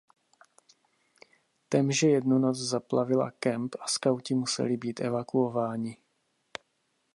Temže 1.69 2.07
jednu 2.09 2.37
noc 2.39 2.57
zaplavila 2.57 3.31
kemp 3.31 3.75
a 3.81 3.87
skauti 3.87 4.35
museli 4.35 4.77
být 4.77 4.99
evakuováni. 4.99 5.97